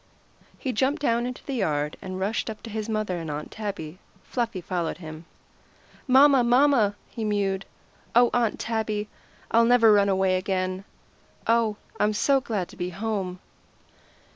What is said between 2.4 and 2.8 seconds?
up to